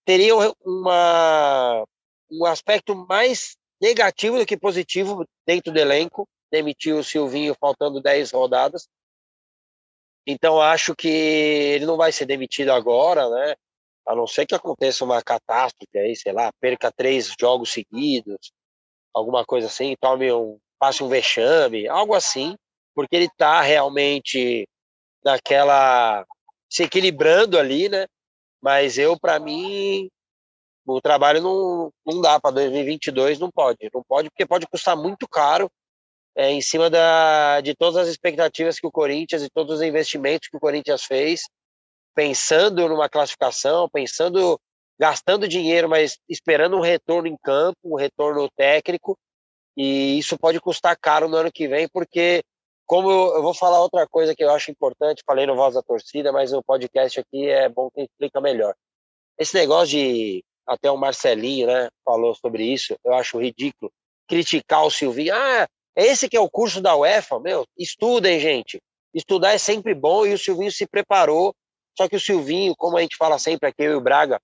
[0.05, 0.33] teria
[0.65, 1.85] uma
[2.31, 6.27] um aspecto mais negativo do que positivo dentro do elenco.
[6.51, 8.87] Demitiu o Silvinho faltando 10 rodadas.
[10.27, 13.55] Então acho que ele não vai ser demitido agora, né?
[14.09, 18.51] a não ser que aconteça uma catástrofe aí, sei lá, perca três jogos seguidos,
[19.13, 22.55] alguma coisa assim, tome um, passe um vexame, algo assim,
[22.95, 24.67] porque ele está realmente
[25.23, 26.25] naquela
[26.69, 28.07] se equilibrando ali, né?
[28.61, 30.09] Mas eu, para mim,
[30.85, 35.27] o trabalho não, não dá para 2022, não pode, não pode, porque pode custar muito
[35.27, 35.71] caro
[36.35, 40.47] é, em cima da, de todas as expectativas que o Corinthians e todos os investimentos
[40.47, 41.43] que o Corinthians fez
[42.15, 44.59] pensando numa classificação, pensando,
[44.99, 49.17] gastando dinheiro, mas esperando um retorno em campo, um retorno técnico,
[49.77, 52.43] e isso pode custar caro no ano que vem, porque,
[52.89, 56.31] como eu, vou falar outra coisa que eu acho importante, falei no Voz da Torcida,
[56.31, 58.73] mas o podcast aqui é bom que explica melhor.
[59.37, 63.91] Esse negócio de, até o Marcelinho, né, falou sobre isso, eu acho ridículo,
[64.27, 68.81] criticar o Silvinho, ah, esse que é o curso da UEFA, meu, estudem, gente.
[69.13, 71.53] Estudar é sempre bom e o Silvinho se preparou
[71.99, 74.39] só que o Silvinho, como a gente fala sempre aqui, eu e o Braga,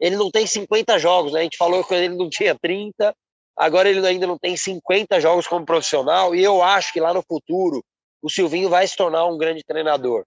[0.00, 1.40] ele não tem 50 jogos, né?
[1.40, 3.14] A gente falou que ele não tinha 30,
[3.58, 7.22] agora ele ainda não tem 50 jogos como profissional, e eu acho que lá no
[7.22, 7.82] futuro
[8.22, 10.24] o Silvinho vai se tornar um grande treinador.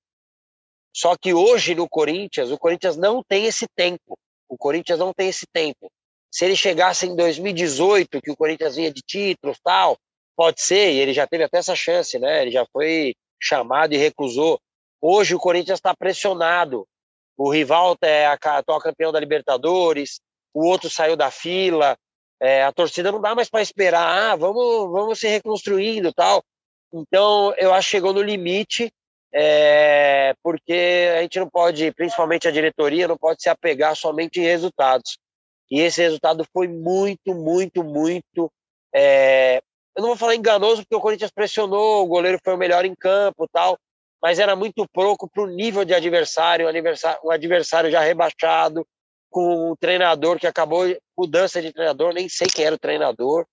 [0.94, 4.18] Só que hoje no Corinthians, o Corinthians não tem esse tempo.
[4.50, 5.90] O Corinthians não tem esse tempo.
[6.30, 9.98] Se ele chegasse em 2018, que o Corinthians vinha de títulos tal,
[10.36, 12.42] pode ser, e ele já teve até essa chance, né?
[12.42, 14.60] Ele já foi chamado e recusou.
[15.02, 16.86] Hoje o Corinthians está pressionado.
[17.38, 20.20] O rival é atual campeão da Libertadores,
[20.54, 21.98] o outro saiu da fila.
[22.42, 24.32] É, a torcida não dá mais para esperar.
[24.32, 26.44] Ah, vamos, vamos se reconstruindo tal.
[26.94, 28.92] Então eu acho que chegou no limite,
[29.34, 34.44] é, porque a gente não pode, principalmente a diretoria, não pode se apegar somente em
[34.44, 35.18] resultados.
[35.70, 38.52] E esse resultado foi muito, muito, muito.
[38.94, 39.62] É,
[39.96, 42.96] eu não vou falar enganoso, porque o Corinthians pressionou, o goleiro foi o melhor em
[42.96, 43.78] campo tal
[44.22, 46.68] mas era muito pouco para o nível de adversário,
[47.24, 48.86] um adversário já rebaixado,
[49.32, 50.86] com um treinador que acabou
[51.18, 53.46] mudança de treinador, nem sei quem era o treinador.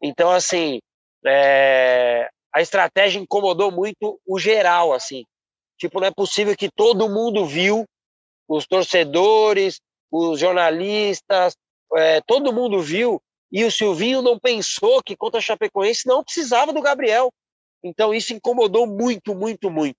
[0.00, 0.78] Então, assim,
[1.26, 5.24] é, a estratégia incomodou muito o geral, assim.
[5.78, 7.84] Tipo, não é possível que todo mundo viu,
[8.46, 11.56] os torcedores, os jornalistas,
[11.96, 16.72] é, todo mundo viu, e o Silvinho não pensou que contra a Chapecoense não precisava
[16.72, 17.32] do Gabriel.
[17.82, 19.96] Então, isso incomodou muito, muito, muito.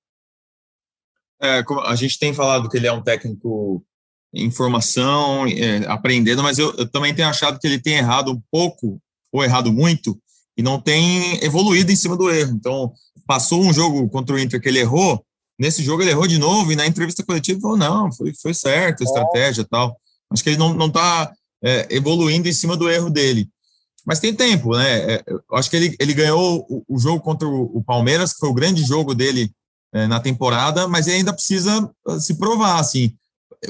[1.42, 3.84] É, a gente tem falado que ele é um técnico
[4.34, 8.42] em formação, é, aprendendo, mas eu, eu, também tenho achado que ele tem errado um
[8.52, 9.00] pouco,
[9.32, 10.18] ou errado muito,
[10.58, 12.54] e não tem evoluído em cima do erro.
[12.56, 12.94] Então,
[13.28, 15.24] passou um jogo contra o Inter que ele errou,
[15.60, 19.02] nesse jogo ele errou de novo, e na entrevista coletiva falou, não, foi, foi certo
[19.02, 19.96] a estratégia e tal.
[20.32, 21.32] Acho que ele não está
[21.64, 23.48] é, evoluindo em cima do erro dele.
[24.06, 25.14] Mas tem tempo, né?
[25.14, 28.40] É, eu acho que ele, ele ganhou o, o jogo contra o, o Palmeiras, que
[28.40, 29.52] foi o grande jogo dele
[29.94, 33.14] é, na temporada, mas ele ainda precisa ah, se provar, assim.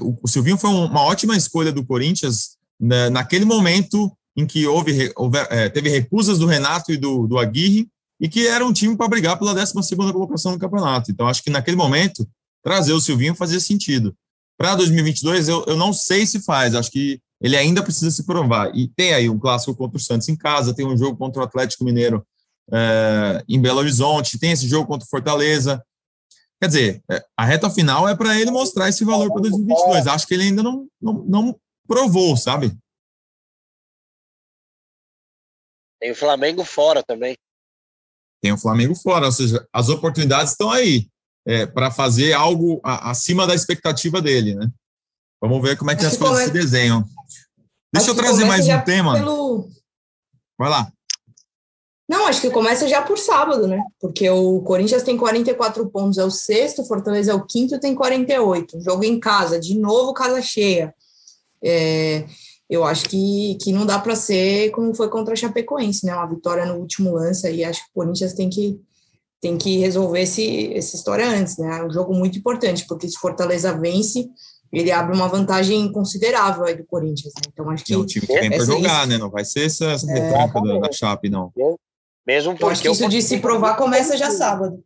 [0.01, 5.38] O, Silvinho foi uma ótima escolha do Corinthians né, naquele momento em que houve, houve
[5.49, 7.88] é, teve recusas do Renato e do, do Aguirre,
[8.19, 11.12] e que era um time para brigar pela 12 colocação no campeonato.
[11.12, 12.27] Então, acho que naquele momento,
[12.63, 14.15] trazer o Silvinho fazia sentido.
[14.58, 18.71] Para 2022, eu, eu não sei se faz, acho que ele ainda precisa se provar.
[18.73, 21.43] E tem aí um clássico contra o Santos em casa, tem um jogo contra o
[21.43, 22.25] Atlético Mineiro
[22.71, 25.84] é, em Belo Horizonte, tem esse jogo contra o Fortaleza.
[26.61, 30.07] Quer dizer, é, a reta final é para ele mostrar esse valor para 2022.
[30.07, 32.75] Acho que ele ainda não, não, não provou, sabe?
[35.99, 37.37] Tem o Flamengo fora também.
[38.41, 41.07] Tem o Flamengo fora, ou seja, as oportunidades estão aí
[41.45, 44.69] é, para fazer algo a, acima da expectativa dele, né?
[45.41, 46.51] Vamos ver como é que Acho as que coisas começa...
[46.51, 47.05] se desenham.
[47.93, 49.13] Deixa eu trazer mais um tema.
[49.13, 49.69] Pelo...
[50.57, 50.91] Vai lá.
[52.13, 53.84] Não, acho que começa já por sábado, né?
[53.99, 58.80] Porque o Corinthians tem 44 pontos, é o sexto, Fortaleza é o quinto, tem 48.
[58.82, 60.93] Jogo em casa, de novo casa cheia.
[61.63, 62.23] É,
[62.69, 66.13] eu acho que, que não dá para ser como foi contra a Chapecoense, né?
[66.13, 68.80] Uma vitória no último lance aí, acho que o Corinthians tem que
[69.41, 71.80] tem que resolver esse, essa história antes, né?
[71.80, 74.30] É um jogo muito importante, porque se Fortaleza vence,
[74.71, 77.49] ele abre uma vantagem considerável aí do Corinthians, né?
[77.52, 77.93] Então acho que.
[77.95, 79.08] É o time que vem para jogar, isso.
[79.10, 79.17] né?
[79.17, 81.52] Não vai ser essa, essa é, da, da Chape, não.
[82.25, 82.65] Mesmo porque.
[82.65, 84.83] Eu acho que isso de se provar começa já sábado.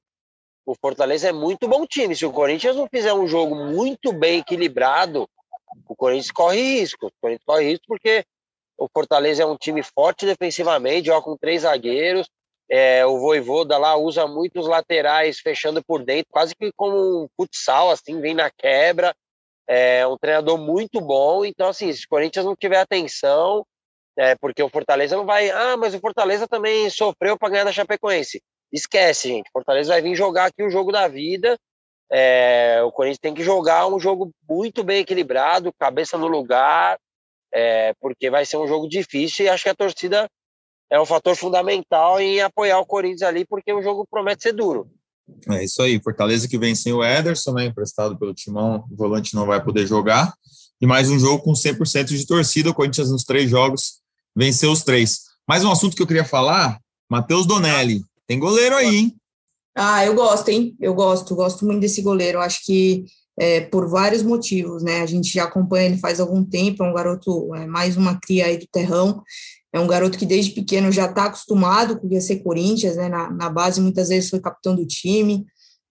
[0.65, 2.15] O Fortaleza é muito bom time.
[2.15, 5.30] Se o Corinthians não fizer um jogo muito bem equilibrado,
[5.88, 7.08] o Corinthians corre risco.
[7.08, 8.26] O Corinthians corre risco porque
[8.78, 12.28] o Fortaleza é um time forte defensivamente, joga com três zagueiros.
[12.69, 17.89] É, o Voivoda lá usa muitos laterais fechando por dentro, quase que como um futsal,
[17.89, 19.15] assim, vem na quebra.
[19.65, 21.45] É um treinador muito bom.
[21.45, 23.65] Então, assim, se o Corinthians não tiver atenção,
[24.17, 25.49] é, porque o Fortaleza não vai.
[25.51, 28.41] Ah, mas o Fortaleza também sofreu para ganhar da Chapecoense.
[28.71, 29.47] Esquece, gente.
[29.49, 31.58] O Fortaleza vai vir jogar aqui o jogo da vida.
[32.12, 36.97] É, o Corinthians tem que jogar um jogo muito bem equilibrado, cabeça no lugar,
[37.53, 40.27] é, porque vai ser um jogo difícil e acho que a torcida
[40.89, 44.89] é um fator fundamental em apoiar o Corinthians ali, porque o jogo promete ser duro.
[45.51, 49.36] É isso aí, Fortaleza que vem sem o Ederson, né, emprestado pelo Timão, o volante
[49.36, 50.34] não vai poder jogar,
[50.80, 54.01] e mais um jogo com 100% de torcida, o Corinthians nos três jogos
[54.38, 55.21] venceu os três.
[55.47, 59.15] Mais um assunto que eu queria falar, Matheus Donelli, tem goleiro aí, hein?
[59.76, 60.76] Ah, eu gosto, hein?
[60.80, 62.39] Eu gosto, gosto muito desse goleiro.
[62.39, 63.06] Acho que
[63.39, 65.02] é, por vários motivos, né?
[65.02, 68.45] A gente já acompanha ele faz algum tempo, é um garoto, é, mais uma cria
[68.45, 69.23] aí do terrão.
[69.73, 73.10] É um garoto que desde pequeno já está acostumado com o ser Corinthians, né?
[73.10, 75.45] Na, na, base, muitas vezes foi capitão do time,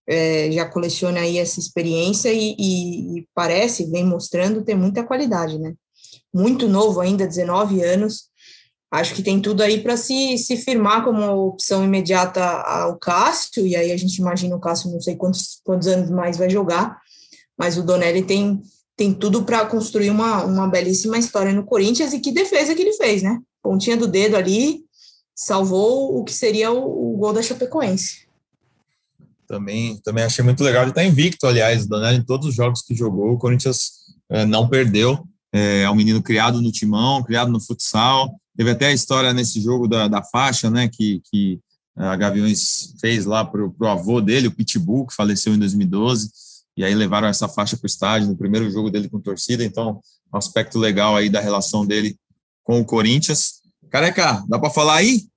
[0.07, 5.59] é, já coleciona aí essa experiência e, e, e, parece, vem mostrando ter muita qualidade,
[5.59, 5.73] né?
[6.33, 8.29] Muito novo ainda, 19 anos.
[8.89, 13.75] Acho que tem tudo aí para se, se firmar como opção imediata ao Cássio, e
[13.75, 16.97] aí a gente imagina o Cássio, não sei quantos, quantos anos mais vai jogar,
[17.57, 18.61] mas o Donelli tem,
[18.95, 22.93] tem tudo para construir uma, uma belíssima história no Corinthians, e que defesa que ele
[22.93, 23.39] fez, né?
[23.67, 24.85] pontinha do dedo ali,
[25.35, 28.25] salvou o que seria o, o gol da Chapecoense.
[29.45, 30.83] Também, também achei muito legal.
[30.83, 33.91] Ele está invicto, aliás, o Danelli, em todos os jogos que jogou, o Corinthians
[34.29, 35.19] é, não perdeu.
[35.53, 38.39] É, é, um menino criado no timão, criado no futsal.
[38.57, 41.59] Teve até a história nesse jogo da, da faixa, né, que, que
[41.95, 46.31] a Gaviões fez lá para o avô dele, o Pitbull, que faleceu em 2012.
[46.75, 49.63] E aí levaram essa faixa para o estádio no primeiro jogo dele com torcida.
[49.63, 50.01] Então,
[50.33, 52.17] um aspecto legal aí da relação dele
[52.63, 53.61] com o Corinthians.
[53.89, 55.27] Careca, dá para falar aí?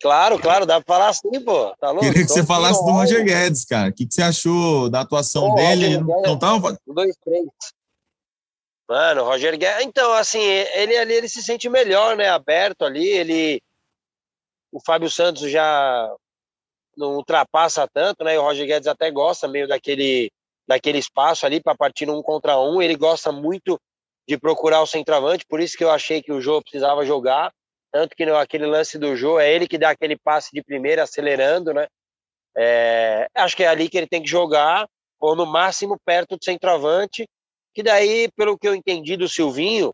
[0.00, 1.74] Claro, claro, dá para falar sim, pô.
[1.80, 2.04] Tá louco?
[2.04, 3.90] Queria que você falasse do Roger Guedes, cara.
[3.90, 5.98] O que, que você achou da atuação dele?
[5.98, 6.76] Não tava...
[6.86, 7.46] Dois, três.
[8.88, 9.86] Mano, Roger Guedes.
[9.86, 12.28] Então, assim, ele ali ele se sente melhor, né?
[12.28, 13.06] Aberto ali.
[13.06, 13.62] Ele.
[14.72, 16.14] O Fábio Santos já
[16.96, 18.34] não ultrapassa tanto, né?
[18.34, 20.30] E o Roger Guedes até gosta meio daquele,
[20.66, 22.82] daquele espaço ali para partir um contra um.
[22.82, 23.80] Ele gosta muito
[24.26, 27.52] de procurar o centroavante, por isso que eu achei que o Jô precisava jogar,
[27.92, 31.74] tanto que aquele lance do Jô é ele que dá aquele passe de primeira acelerando,
[31.74, 31.86] né?
[32.56, 34.88] É, acho que é ali que ele tem que jogar,
[35.20, 37.26] ou no máximo perto do centroavante,
[37.74, 39.92] que daí, pelo que eu entendi do Silvinho,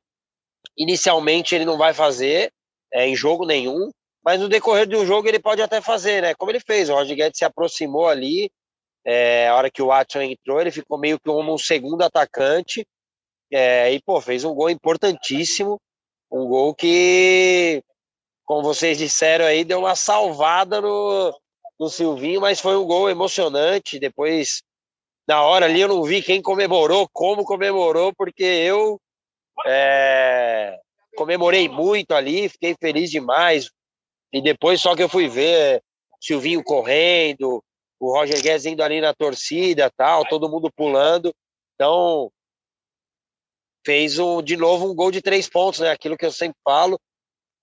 [0.76, 2.52] inicialmente ele não vai fazer
[2.92, 3.90] é, em jogo nenhum,
[4.22, 6.34] mas no decorrer do jogo ele pode até fazer, né?
[6.34, 8.50] Como ele fez, o Roger Guedes se aproximou ali,
[9.04, 12.86] é, a hora que o Watson entrou, ele ficou meio que como um segundo atacante,
[13.52, 15.80] é, e, pô, fez um gol importantíssimo,
[16.30, 17.82] um gol que,
[18.44, 21.34] como vocês disseram aí, deu uma salvada no,
[21.78, 23.98] no Silvinho, mas foi um gol emocionante.
[23.98, 24.62] Depois,
[25.30, 29.00] na hora ali, eu não vi quem comemorou, como comemorou, porque eu
[29.64, 30.76] é,
[31.16, 33.70] comemorei muito ali, fiquei feliz demais.
[34.32, 35.80] E depois só que eu fui ver
[36.20, 37.62] Silvinho correndo,
[38.00, 41.32] o Roger Guedes indo ali na torcida, tal, todo mundo pulando.
[41.76, 42.28] Então,
[43.86, 45.92] fez o, de novo um gol de três pontos, né?
[45.92, 46.98] Aquilo que eu sempre falo.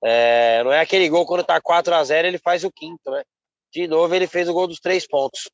[0.02, 3.24] É, não é aquele gol quando tá 4 a 0 ele faz o quinto, né?
[3.74, 5.50] De novo ele fez o gol dos três pontos.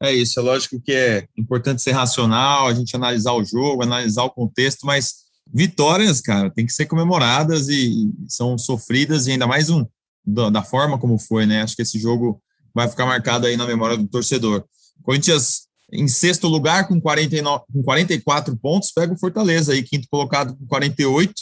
[0.00, 4.24] É isso, é lógico que é importante ser racional, a gente analisar o jogo, analisar
[4.24, 9.70] o contexto, mas vitórias, cara, tem que ser comemoradas e são sofridas e ainda mais
[9.70, 9.84] um
[10.24, 11.62] da, forma como foi, né?
[11.62, 12.40] Acho que esse jogo
[12.74, 14.64] vai ficar marcado aí na memória do torcedor.
[15.02, 20.54] Corinthians em sexto lugar, com, 49, com 44 pontos, pega o Fortaleza aí, quinto colocado
[20.54, 21.32] com 48.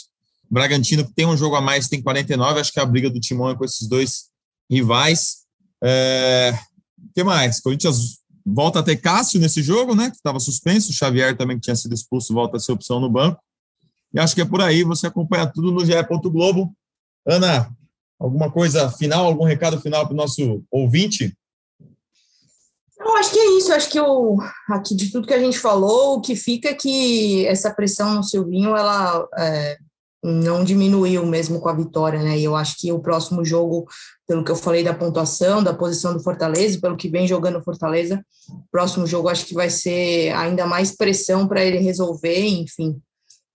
[0.49, 2.61] Bragantino, que tem um jogo a mais, tem 49.
[2.61, 4.27] Acho que a briga do Timão é com esses dois
[4.71, 5.39] rivais.
[5.83, 6.57] É...
[6.97, 7.59] O que mais?
[7.59, 10.09] Corinthians volta a ter Cássio nesse jogo, né?
[10.09, 10.91] Que estava suspenso.
[10.91, 13.41] O Xavier também, que tinha sido expulso, volta a ser opção no banco.
[14.13, 14.83] E acho que é por aí.
[14.83, 15.91] Você acompanha tudo no GE.
[16.31, 16.73] Globo.
[17.27, 17.69] Ana,
[18.17, 21.37] alguma coisa final, algum recado final para o nosso ouvinte?
[22.97, 23.71] Eu acho que é isso.
[23.71, 24.37] Eu acho que o,
[24.69, 28.23] aqui de tudo que a gente falou, o que fica é que essa pressão no
[28.23, 29.77] Silvinho, ela é,
[30.23, 32.37] não diminuiu mesmo com a vitória, né?
[32.37, 33.87] E eu acho que o próximo jogo,
[34.27, 37.63] pelo que eu falei da pontuação, da posição do Fortaleza, pelo que vem jogando o
[37.63, 38.23] Fortaleza,
[38.71, 42.99] próximo jogo acho que vai ser ainda mais pressão para ele resolver, enfim.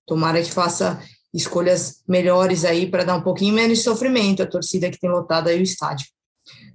[0.06, 1.02] Tomara que faça
[1.34, 5.48] escolhas melhores aí para dar um pouquinho menos de sofrimento a torcida que tem lotado
[5.48, 6.06] aí o estádio.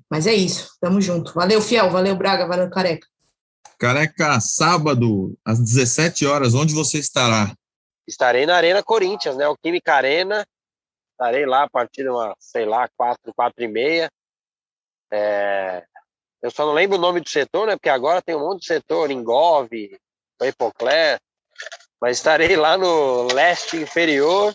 [0.09, 1.33] Mas é isso, tamo junto.
[1.33, 3.05] Valeu, Fiel, valeu, Braga, valeu, Careca.
[3.77, 7.53] Careca, sábado, às 17 horas, onde você estará?
[8.07, 9.47] Estarei na Arena Corinthians, né?
[9.47, 10.45] O Química Arena.
[11.11, 14.09] Estarei lá a partir de uma, sei lá, quatro, quatro e meia.
[15.11, 15.83] É...
[16.41, 17.75] Eu só não lembro o nome do setor, né?
[17.75, 19.69] Porque agora tem um monte de setor, Engov,
[20.41, 21.19] Epocler.
[21.99, 24.53] Mas estarei lá no leste inferior.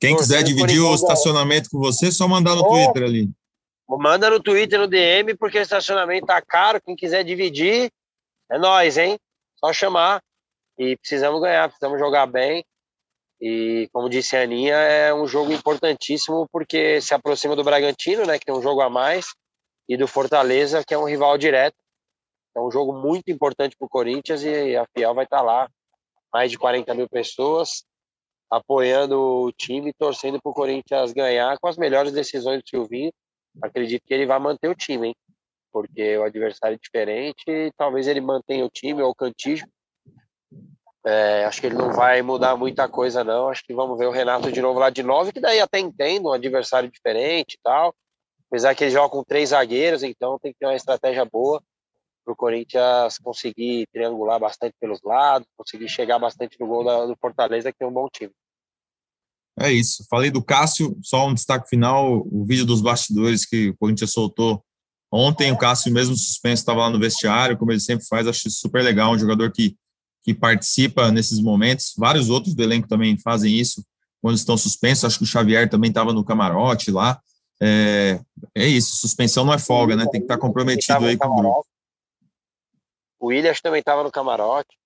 [0.00, 3.30] Quem quiser dividir o estacionamento com você, é só mandar no oh, Twitter ali.
[3.88, 6.82] Manda no Twitter, no DM, porque o estacionamento tá caro.
[6.82, 7.90] Quem quiser dividir,
[8.50, 9.16] é nós, hein?
[9.58, 10.20] Só chamar.
[10.78, 12.64] E precisamos ganhar, precisamos jogar bem.
[13.40, 18.38] E como disse a Aninha, é um jogo importantíssimo porque se aproxima do Bragantino, né,
[18.38, 19.34] que tem um jogo a mais,
[19.88, 21.76] e do Fortaleza, que é um rival direto.
[22.56, 25.68] É um jogo muito importante para o Corinthians e a Fiel vai estar tá lá,
[26.32, 27.84] mais de 40 mil pessoas,
[28.50, 33.12] apoiando o time, torcendo para o Corinthians ganhar com as melhores decisões do Silvinho
[33.62, 35.16] acredito que ele vai manter o time, hein?
[35.72, 39.66] Porque o adversário é diferente, talvez ele mantenha o time ou o Cantijo.
[41.06, 43.48] É, acho que ele não vai mudar muita coisa, não.
[43.48, 46.28] Acho que vamos ver o Renato de novo lá de novo, que daí até entendo,
[46.28, 47.94] um adversário diferente e tal.
[48.48, 51.62] Apesar que ele joga com três zagueiros, então tem que ter uma estratégia boa
[52.24, 57.16] para o Corinthians conseguir triangular bastante pelos lados, conseguir chegar bastante no gol da, do
[57.20, 58.32] Fortaleza, que tem um bom time.
[59.58, 60.04] É isso.
[60.10, 64.62] Falei do Cássio, só um destaque final: o vídeo dos bastidores que o Corinthians soltou
[65.10, 65.52] ontem.
[65.52, 68.26] O Cássio, mesmo suspenso, estava lá no vestiário, como ele sempre faz.
[68.26, 69.12] Acho super legal.
[69.12, 69.76] Um jogador que,
[70.26, 71.94] que participa nesses momentos.
[71.96, 73.86] Vários outros do elenco também fazem isso
[74.20, 75.04] quando estão suspensos.
[75.04, 77.20] Acho que o Xavier também estava no camarote lá.
[77.62, 78.18] É,
[78.52, 78.96] é isso.
[78.96, 80.02] Suspensão não é folga, né?
[80.10, 81.66] Tem que estar tá comprometido aí com o grupo.
[83.20, 84.76] O Williams também estava no camarote.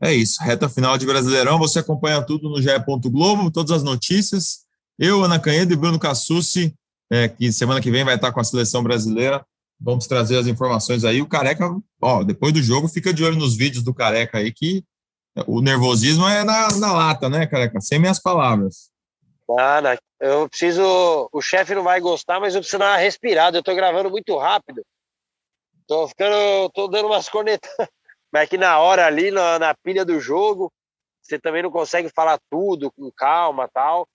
[0.00, 1.58] É isso, reta final de Brasileirão.
[1.58, 2.68] Você acompanha tudo no GE.
[3.06, 4.66] Globo, todas as notícias.
[4.98, 6.74] Eu, Ana Canhedo e Bruno Cassucci,
[7.10, 9.42] é, que semana que vem vai estar com a seleção brasileira.
[9.80, 11.20] Vamos trazer as informações aí.
[11.20, 11.68] O Careca,
[12.00, 14.84] ó, depois do jogo, fica de olho nos vídeos do Careca aí, que
[15.46, 17.80] o nervosismo é na, na lata, né, Careca?
[17.80, 18.90] Sem minhas palavras.
[19.48, 21.28] Nada, eu preciso.
[21.32, 23.58] O chefe não vai gostar, mas eu preciso dar uma respirada.
[23.58, 24.82] Eu tô gravando muito rápido.
[25.86, 26.70] Tô ficando.
[26.70, 27.70] tô dando umas cornetas
[28.32, 30.72] mas que na hora ali, na, na pilha do jogo,
[31.20, 34.08] você também não consegue falar tudo com calma tal.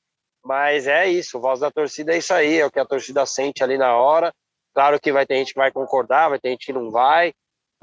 [0.44, 3.64] Mas é isso, voz da torcida é isso aí, é o que a torcida sente
[3.64, 4.34] ali na hora.
[4.78, 7.34] Claro que vai ter gente que vai concordar, vai ter gente que não vai,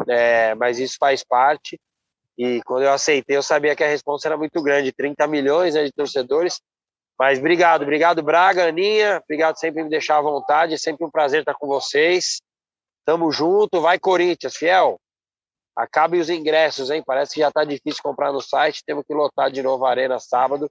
[0.08, 1.76] é, mas isso faz parte.
[2.38, 5.82] E quando eu aceitei, eu sabia que a resposta era muito grande 30 milhões né,
[5.82, 6.60] de torcedores.
[7.18, 11.40] Mas obrigado, obrigado, Braga, Aninha, obrigado sempre me deixar à vontade, é sempre um prazer
[11.40, 12.40] estar com vocês.
[13.04, 14.96] Tamo junto, vai Corinthians, fiel.
[15.74, 17.02] Acabe os ingressos, hein?
[17.04, 18.84] Parece que já está difícil comprar no site.
[18.86, 20.70] Temos que lotar de novo a Arena sábado,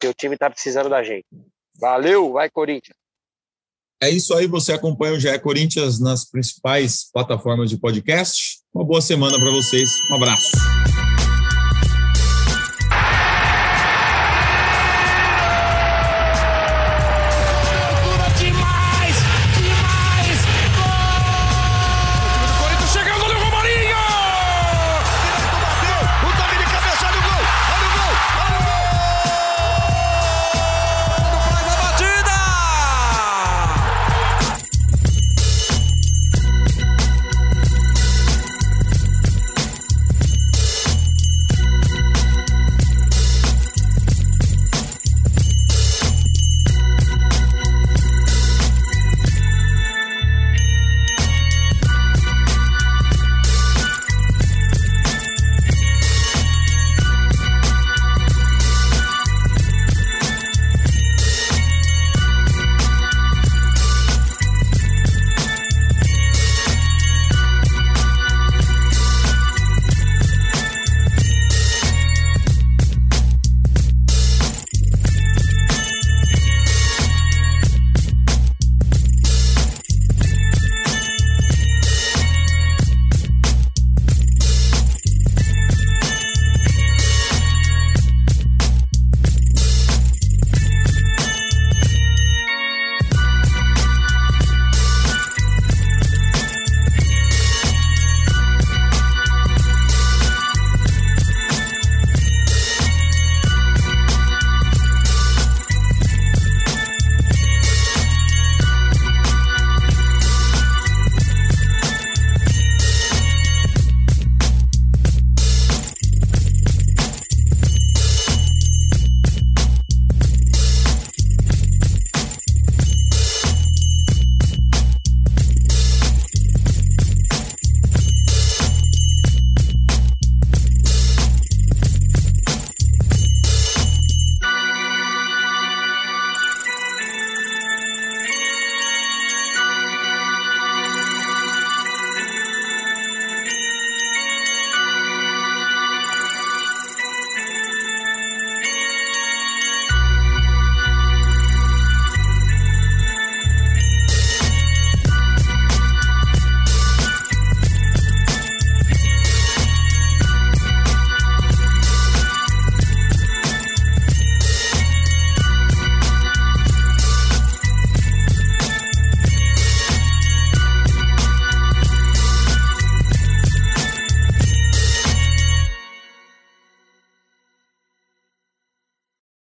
[0.00, 1.28] que o time está precisando da gente.
[1.78, 3.01] Valeu, vai Corinthians!
[4.02, 8.58] É isso aí, você acompanha o GE Corinthians nas principais plataformas de podcast.
[8.74, 9.92] Uma boa semana para vocês.
[10.10, 10.50] Um abraço.